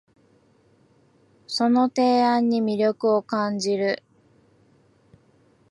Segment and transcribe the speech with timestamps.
[1.45, 4.01] その提案に魅力を感じる